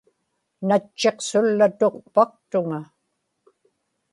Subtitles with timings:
[0.67, 2.79] natchiqsullatuqpaktuŋa